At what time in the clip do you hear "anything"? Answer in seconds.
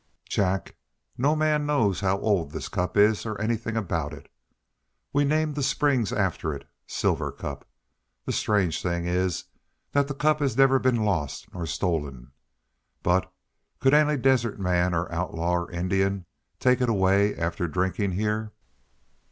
3.39-3.77